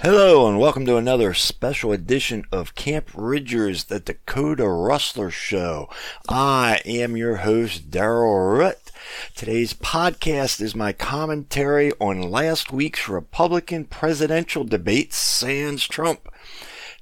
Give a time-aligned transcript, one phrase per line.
[0.00, 5.90] Hello, and welcome to another special edition of Camp Ridgers, the Dakota Rustler Show.
[6.28, 8.92] I am your host, Daryl Rutt.
[9.34, 16.32] Today's podcast is my commentary on last week's Republican presidential debate, sans Trump.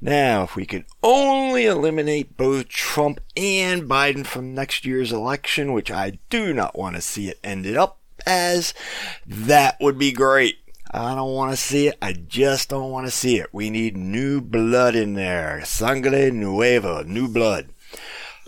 [0.00, 5.90] Now, if we could only eliminate both Trump and Biden from next year's election, which
[5.90, 8.72] I do not want to see it ended up as,
[9.26, 10.56] that would be great.
[10.90, 11.98] I don't want to see it.
[12.00, 13.48] I just don't want to see it.
[13.52, 15.64] We need new blood in there.
[15.64, 17.70] Sangre nueva, new blood.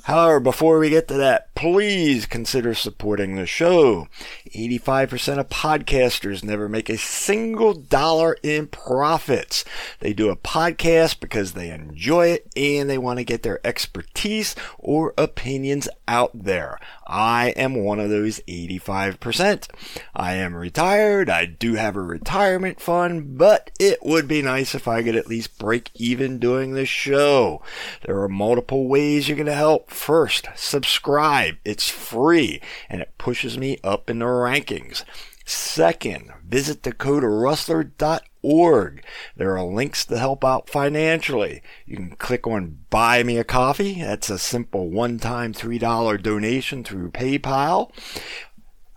[0.04, 4.06] However, before we get to that, please consider supporting the show.
[4.54, 9.64] 85% of podcasters never make a single dollar in profits.
[9.98, 14.54] They do a podcast because they enjoy it and they want to get their expertise
[14.78, 16.78] or opinions out there.
[17.08, 19.66] I am one of those 85%.
[20.14, 21.28] I am retired.
[21.28, 25.26] I do have a retirement fund, but it would be nice if I could at
[25.26, 27.62] least break even doing the show.
[28.04, 31.47] There are multiple ways going to help First, subscribe.
[31.64, 35.04] It's free and it pushes me up in the rankings.
[35.44, 39.04] Second, visit dakotarustler.org.
[39.36, 41.62] There are links to help out financially.
[41.86, 44.02] You can click on Buy Me a Coffee.
[44.02, 47.90] That's a simple one-time $3 donation through PayPal.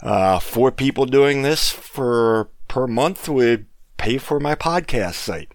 [0.02, 3.68] Uh, four people doing this for per month would
[4.02, 5.52] pay for my podcast site.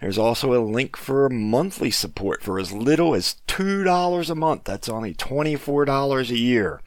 [0.00, 4.62] There's also a link for monthly support for as little as $2 a month.
[4.62, 6.80] That's only $24 a year.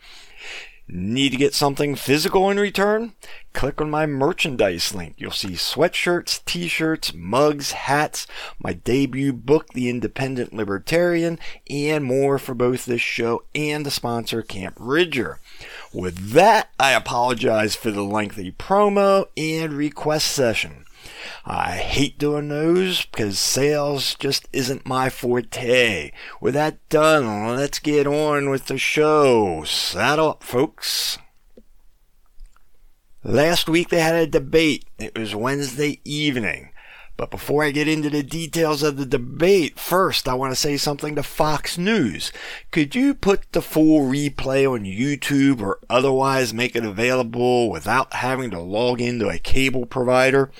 [0.88, 3.12] Need to get something physical in return?
[3.52, 5.16] Click on my merchandise link.
[5.18, 8.26] You'll see sweatshirts, t-shirts, mugs, hats,
[8.58, 11.40] my debut book, The Independent Libertarian,
[11.70, 15.40] and more for both this show and the sponsor, Camp Ridger.
[15.94, 20.86] With that, I apologize for the lengthy promo and request session.
[21.46, 26.12] I hate doing those because sales just isn't my forte.
[26.40, 29.64] With that done, let's get on with the show.
[29.64, 31.18] Saddle up, folks.
[33.24, 34.86] Last week they had a debate.
[34.98, 36.70] It was Wednesday evening.
[37.18, 40.78] But before I get into the details of the debate, first I want to say
[40.78, 42.32] something to Fox News.
[42.72, 48.50] Could you put the full replay on YouTube or otherwise make it available without having
[48.52, 50.52] to log into a cable provider?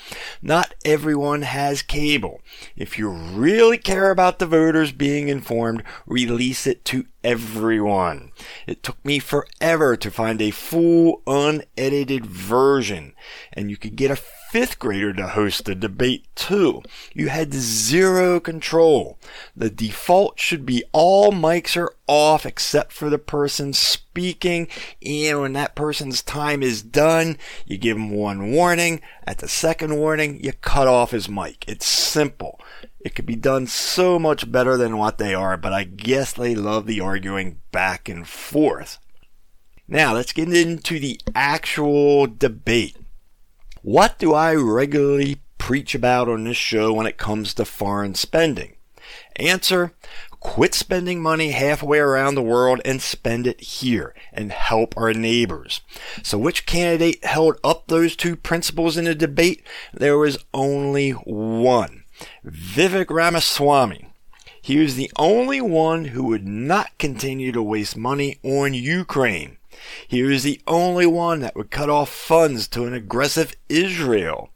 [0.42, 2.42] Not everyone has cable.
[2.76, 8.32] If you really care about the voters being informed, release it to everyone.
[8.68, 13.14] It took me forever to find a full unedited version
[13.54, 14.16] and you could get a
[14.52, 16.82] fifth grader to host the debate too.
[17.14, 19.18] You had zero control.
[19.56, 24.68] The default should be all mics are off except for the person speaking.
[25.02, 29.00] And when that person's time is done, you give him one warning.
[29.26, 31.64] At the second warning, you cut off his mic.
[31.66, 32.60] It's simple.
[33.00, 36.56] It could be done so much better than what they are, but I guess they
[36.56, 39.00] love the arguing back and forth.
[39.88, 42.98] Now let's get into the actual debate.
[43.84, 48.76] What do I regularly preach about on this show when it comes to foreign spending?
[49.38, 49.94] Answer,
[50.40, 55.82] quit spending money halfway around the world and spend it here and help our neighbors.
[56.22, 59.64] So which candidate held up those two principles in the debate?
[59.92, 62.04] There was only one.
[62.46, 64.14] Vivek Ramaswamy.
[64.62, 69.58] He was the only one who would not continue to waste money on Ukraine.
[70.08, 74.50] He was the only one that would cut off funds to an aggressive Israel.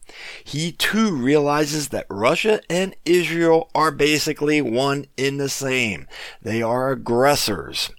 [0.43, 6.07] He too realizes that Russia and Israel are basically one in the same.
[6.41, 7.91] They are aggressors.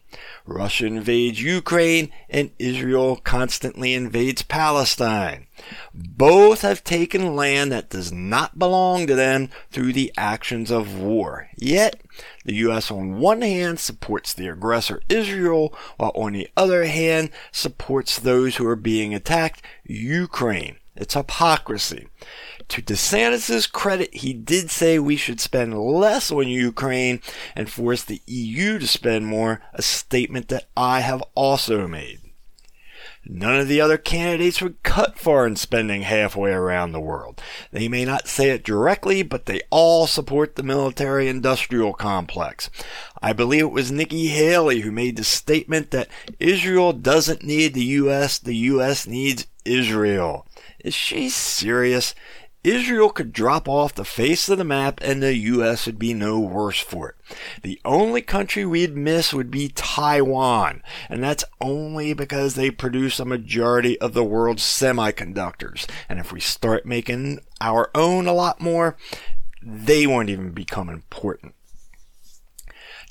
[0.45, 5.47] Russia invades Ukraine and Israel constantly invades Palestine.
[5.95, 11.49] Both have taken land that does not belong to them through the actions of war.
[11.57, 12.01] Yet,
[12.45, 12.91] the U.S.
[12.91, 18.67] on one hand supports the aggressor Israel, while on the other hand supports those who
[18.67, 20.77] are being attacked, Ukraine.
[20.97, 22.09] It's hypocrisy.
[22.69, 27.21] To DeSantis' credit, he did say we should spend less on Ukraine
[27.55, 32.21] and force the EU to spend more, a statement that I have also made.
[33.29, 37.43] None of the other candidates would cut foreign spending halfway around the world.
[37.73, 42.71] They may not say it directly, but they all support the military industrial complex.
[43.21, 47.85] I believe it was Nikki Haley who made the statement that Israel doesn't need the
[47.85, 49.09] U.S., the U.S.
[49.09, 50.47] needs Israel.
[50.81, 52.15] Is she serious?
[52.67, 56.41] Israel could drop off the face of the map and the US would be no
[56.41, 57.15] worse for it.
[57.63, 63.25] The only country we'd miss would be Taiwan, and that's only because they produce a
[63.25, 65.89] majority of the world's semiconductors.
[66.09, 68.97] And if we start making our own a lot more,
[69.63, 71.55] they won't even become important.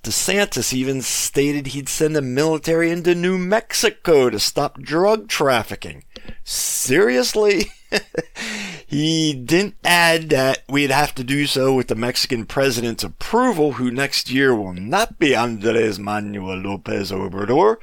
[0.06, 6.04] DeSantis even stated he'd send the military into New Mexico to stop drug trafficking.
[6.44, 7.72] Seriously?
[8.86, 13.90] he didn't add that we'd have to do so with the Mexican president's approval, who
[13.90, 17.78] next year will not be Andres Manuel Lopez Obrador.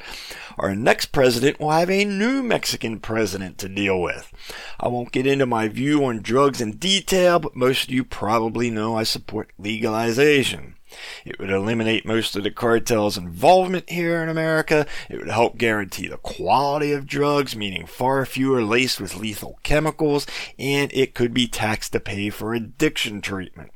[0.58, 4.30] Our next president will have a new Mexican president to deal with.
[4.78, 8.70] I won't get into my view on drugs in detail, but most of you probably
[8.70, 10.76] know I support legalization.
[11.24, 14.86] It would eliminate most of the cartel's involvement here in America.
[15.08, 20.26] It would help guarantee the quality of drugs, meaning far fewer laced with lethal chemicals,
[20.58, 23.70] and it could be taxed to pay for addiction treatment.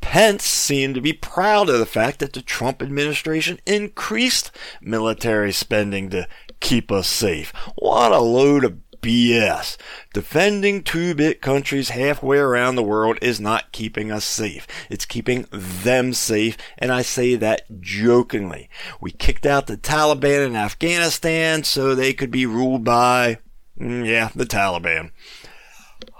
[0.00, 4.50] Pence seemed to be proud of the fact that the Trump administration increased
[4.80, 6.26] military spending to
[6.58, 7.52] keep us safe.
[7.76, 9.76] What a load of BS.
[10.12, 14.66] Defending two bit countries halfway around the world is not keeping us safe.
[14.88, 18.68] It's keeping them safe, and I say that jokingly.
[19.00, 23.38] We kicked out the Taliban in Afghanistan so they could be ruled by,
[23.78, 25.10] mm, yeah, the Taliban.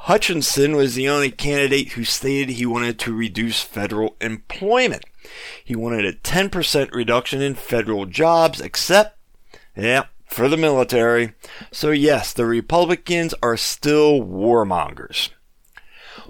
[0.04, 5.04] Hutchinson was the only candidate who stated he wanted to reduce federal employment.
[5.62, 9.18] He wanted a 10% reduction in federal jobs, except,
[9.76, 11.32] yeah, for the military.
[11.72, 15.30] So, yes, the Republicans are still warmongers.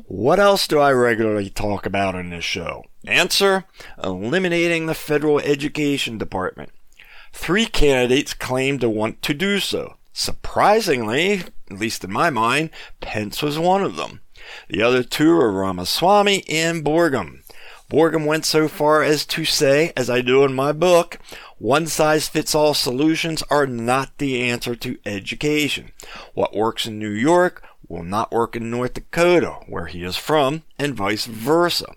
[0.06, 2.84] What else do I regularly talk about in this show?
[3.06, 3.64] Answer
[4.02, 6.70] Eliminating the federal education department.
[7.32, 9.96] Three candidates claim to want to do so.
[10.12, 12.70] Surprisingly, at least in my mind,
[13.00, 14.20] Pence was one of them.
[14.68, 17.42] The other two are Ramaswamy and Burgum.
[17.90, 21.18] Burgum went so far as to say, as I do in my book,
[21.58, 25.90] one size fits all solutions are not the answer to education.
[26.32, 30.62] What works in New York will not work in North Dakota, where he is from,
[30.78, 31.96] and vice versa.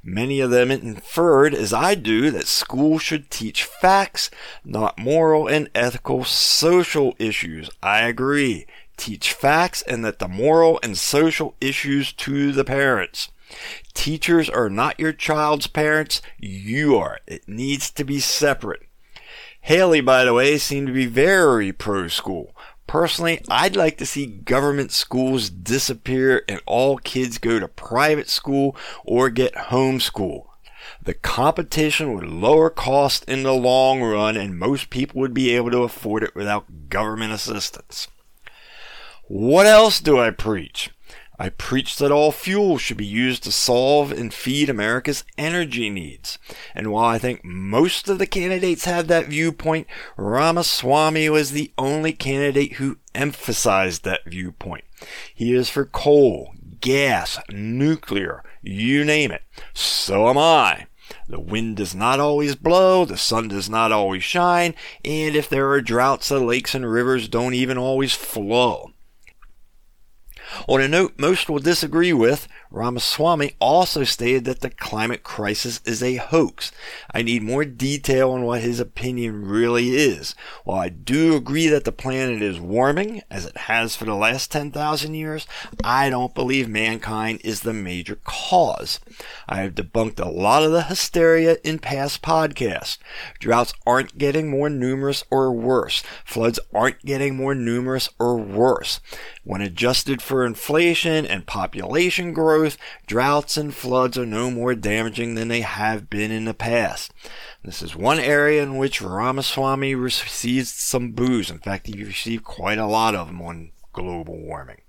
[0.00, 4.30] Many of them inferred, as I do, that school should teach facts,
[4.64, 7.68] not moral and ethical social issues.
[7.82, 8.66] I agree.
[8.96, 13.28] Teach facts and that the moral and social issues to the parents.
[13.94, 16.22] Teachers are not your child's parents.
[16.38, 17.20] You are.
[17.26, 18.82] It needs to be separate.
[19.60, 22.54] Haley, by the way, seemed to be very pro school.
[22.86, 28.76] Personally, I'd like to see government schools disappear and all kids go to private school
[29.04, 30.46] or get homeschool.
[31.02, 35.72] The competition would lower cost in the long run and most people would be able
[35.72, 38.06] to afford it without government assistance.
[39.26, 40.90] What else do I preach?
[41.38, 46.38] I preach that all fuel should be used to solve and feed America's energy needs.
[46.74, 49.86] And while I think most of the candidates have that viewpoint,
[50.16, 54.84] Ramaswamy was the only candidate who emphasized that viewpoint.
[55.34, 59.42] He is for coal, gas, nuclear, you name it.
[59.74, 60.86] So am I.
[61.28, 64.74] The wind does not always blow, the sun does not always shine,
[65.04, 68.92] and if there are droughts, the lakes and rivers don't even always flow.
[70.68, 76.02] On a note most will disagree with, Ramaswamy also stated that the climate crisis is
[76.02, 76.72] a hoax.
[77.12, 80.34] I need more detail on what his opinion really is.
[80.64, 84.50] While I do agree that the planet is warming, as it has for the last
[84.50, 85.46] 10,000 years,
[85.84, 88.98] I don't believe mankind is the major cause.
[89.48, 92.98] I have debunked a lot of the hysteria in past podcasts.
[93.38, 96.02] Droughts aren't getting more numerous or worse.
[96.24, 99.00] Floods aren't getting more numerous or worse.
[99.44, 102.55] When adjusted for inflation and population growth,
[103.06, 107.12] droughts and floods are no more damaging than they have been in the past.
[107.64, 111.50] This is one area in which Ramaswamy received some boos.
[111.50, 114.80] In fact, he received quite a lot of them on global warming.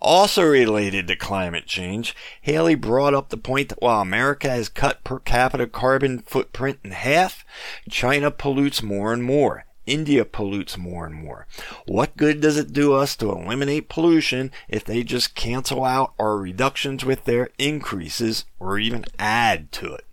[0.00, 5.04] Also related to climate change, Haley brought up the point that while America has cut
[5.04, 7.44] per capita carbon footprint in half,
[7.88, 9.64] China pollutes more and more.
[9.92, 11.46] India pollutes more and more.
[11.86, 16.38] What good does it do us to eliminate pollution if they just cancel out our
[16.38, 20.06] reductions with their increases or even add to it?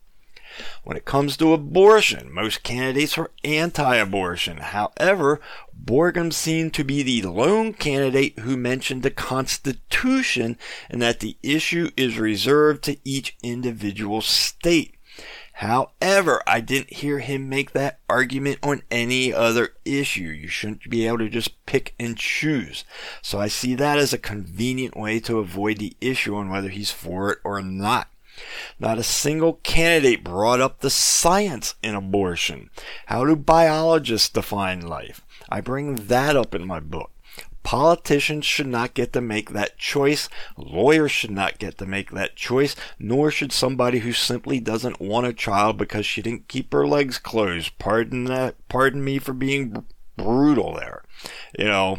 [0.84, 4.58] When it comes to abortion, most candidates are anti-abortion.
[4.58, 5.40] However,
[5.82, 10.58] Burgum seemed to be the lone candidate who mentioned the Constitution
[10.90, 14.96] and that the issue is reserved to each individual state.
[15.60, 20.30] However, I didn't hear him make that argument on any other issue.
[20.30, 22.86] You shouldn't be able to just pick and choose.
[23.22, 26.92] So I see that as a convenient way to avoid the issue on whether he's
[26.92, 28.08] for it or not.
[28.80, 32.70] Not a single candidate brought up the science in abortion.
[33.08, 35.20] How do biologists define life?
[35.50, 37.12] I bring that up in my book.
[37.70, 40.28] Politicians should not get to make that choice.
[40.58, 45.28] Lawyers should not get to make that choice, nor should somebody who simply doesn't want
[45.28, 47.78] a child because she didn't keep her legs closed.
[47.78, 49.86] Pardon that, pardon me for being
[50.18, 51.04] brutal there.
[51.60, 51.98] You know,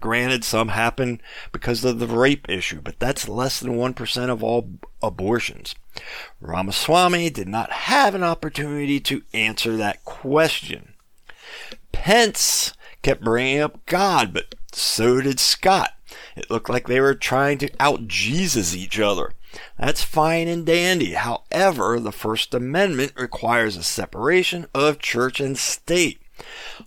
[0.00, 1.20] Granted, some happen
[1.52, 5.74] because of the rape issue, but that's less than 1% of all abortions.
[6.40, 10.94] Ramaswamy did not have an opportunity to answer that question.
[11.92, 12.72] Pence
[13.06, 15.92] kept bringing up God, but so did Scott.
[16.34, 19.30] It looked like they were trying to out Jesus each other.
[19.78, 21.12] That's fine and dandy.
[21.12, 26.20] However, the First Amendment requires a separation of church and state.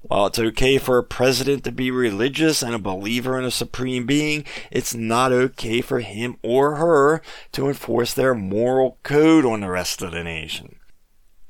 [0.02, 4.06] While it's okay for a president to be religious and a believer in a supreme
[4.06, 7.22] being, it's not okay for him or her
[7.54, 10.79] to enforce their moral code on the rest of the nation.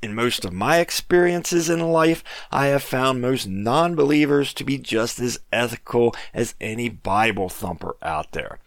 [0.02, 4.78] In most of my experiences in life, I have found most non believers to be
[4.78, 8.58] just as ethical as any Bible thumper out there.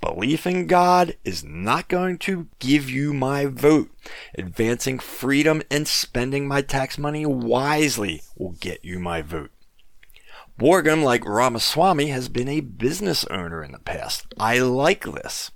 [0.00, 3.90] Belief in God is not going to give you my vote.
[4.36, 9.50] Advancing freedom and spending my tax money wisely will get you my vote.
[10.58, 14.26] Burgum, like Ramaswamy, has been a business owner in the past.
[14.38, 15.50] I like this.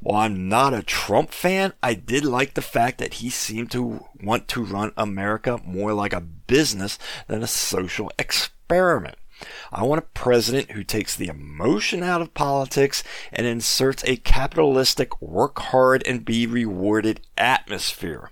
[0.00, 4.06] While I'm not a Trump fan, I did like the fact that he seemed to
[4.22, 9.16] want to run America more like a business than a social experiment.
[9.72, 15.20] I want a president who takes the emotion out of politics and inserts a capitalistic
[15.22, 18.30] work hard and be rewarded atmosphere.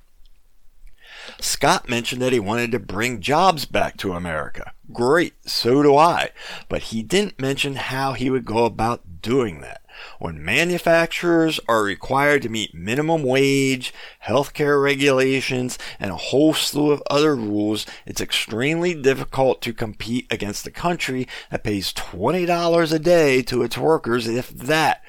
[1.40, 4.72] Scott mentioned that he wanted to bring jobs back to America.
[4.92, 6.30] Great, so do I.
[6.68, 9.82] But he didn't mention how he would go about doing that.
[10.18, 13.92] When manufacturers are required to meet minimum wage,
[14.26, 20.66] healthcare regulations, and a whole slew of other rules, it's extremely difficult to compete against
[20.66, 25.02] a country that pays $20 a day to its workers, if that.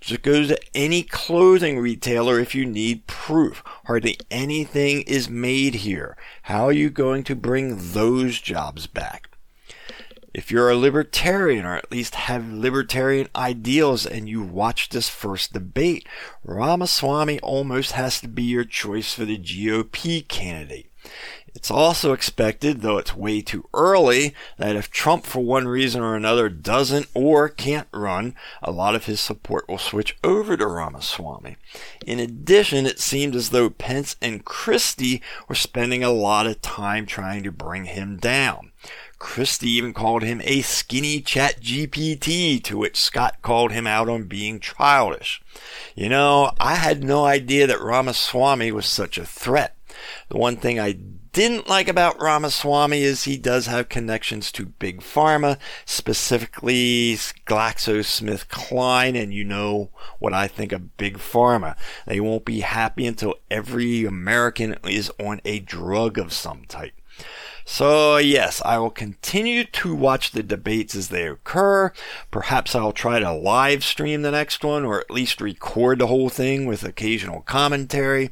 [0.00, 3.62] Just go to any clothing retailer if you need proof.
[3.86, 6.16] Hardly anything is made here.
[6.42, 9.35] How are you going to bring those jobs back?
[10.36, 15.54] If you're a libertarian or at least have libertarian ideals and you watch this first
[15.54, 16.06] debate,
[16.44, 20.92] Ramaswamy almost has to be your choice for the GOP candidate.
[21.56, 26.14] It's also expected, though it's way too early, that if Trump for one reason or
[26.14, 31.56] another doesn't or can't run, a lot of his support will switch over to Ramaswamy.
[32.06, 37.06] In addition, it seemed as though Pence and Christie were spending a lot of time
[37.06, 38.72] trying to bring him down.
[39.18, 44.60] Christie even called him a skinny ChatGPT, to which Scott called him out on being
[44.60, 45.40] childish.
[45.94, 49.74] You know, I had no idea that Ramaswamy was such a threat.
[50.28, 50.98] The one thing I
[51.36, 57.12] didn't like about Ramaswamy is he does have connections to Big Pharma, specifically
[57.44, 61.76] GlaxoSmithKline, and you know what I think of Big Pharma.
[62.06, 66.94] They won't be happy until every American is on a drug of some type.
[67.68, 71.92] So yes, I will continue to watch the debates as they occur.
[72.30, 76.28] Perhaps I'll try to live stream the next one or at least record the whole
[76.28, 78.30] thing with occasional commentary.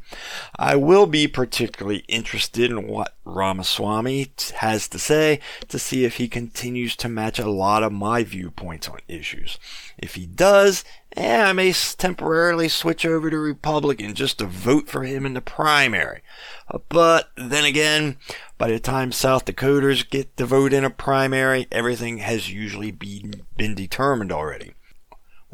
[0.56, 6.28] I will be particularly interested in what Ramaswamy has to say to see if he
[6.28, 9.58] continues to match a lot of my viewpoints on issues.
[9.98, 10.84] If he does,
[11.16, 15.40] eh, I may temporarily switch over to Republican just to vote for him in the
[15.40, 16.22] primary.
[16.68, 18.16] Uh, but then again,
[18.58, 23.42] by the time South Dakoters get to vote in a primary, everything has usually been,
[23.56, 24.74] been determined already.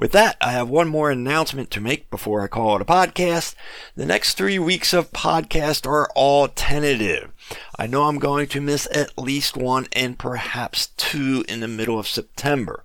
[0.01, 3.55] With that, I have one more announcement to make before I call it a podcast.
[3.97, 7.31] The next three weeks of podcast are all tentative.
[7.79, 11.99] I know I'm going to miss at least one and perhaps two in the middle
[11.99, 12.83] of September.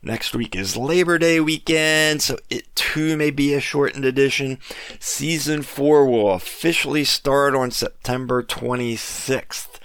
[0.00, 4.58] Next week is Labor Day weekend, so it too may be a shortened edition.
[5.00, 9.80] Season 4 will officially start on September 26th.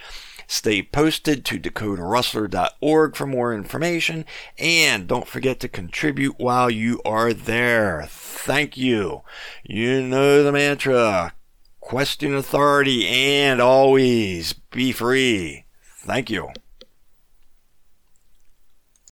[0.46, 4.25] Stay posted to dakotarustler.org for more information,
[4.60, 8.05] and don't forget to contribute while you are there.
[8.08, 9.24] Thank you.
[9.63, 11.34] You know the mantra
[11.79, 15.65] question authority and always be free.
[15.82, 16.50] Thank you.